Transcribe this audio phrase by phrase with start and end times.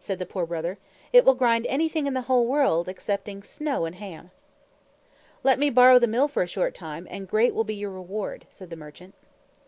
[0.00, 0.76] said the Poor Brother.
[1.12, 4.32] "It will grind anything in the whole world excepting snow and ham."
[5.44, 8.44] "Let me borrow the Mill for a short time, and great will be your reward,"
[8.50, 9.14] said the merchant.